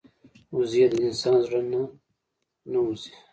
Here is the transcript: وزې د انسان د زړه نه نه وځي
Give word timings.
وزې 0.55 0.85
د 0.91 0.93
انسان 1.07 1.35
د 1.39 1.43
زړه 1.45 1.59
نه 1.71 1.81
نه 2.71 2.79
وځي 2.85 3.13